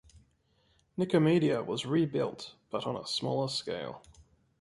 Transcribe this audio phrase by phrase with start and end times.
[0.97, 4.01] Nicomedia was rebuilt, but on a smaller scale.